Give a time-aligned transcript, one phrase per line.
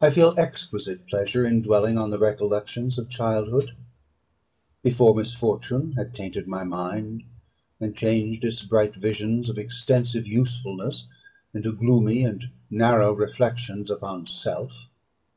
[0.00, 3.72] I feel exquisite pleasure in dwelling on the recollections of childhood,
[4.84, 7.24] before misfortune had tainted my mind,
[7.80, 11.08] and changed its bright visions of extensive usefulness
[11.52, 14.86] into gloomy and narrow reflections upon self.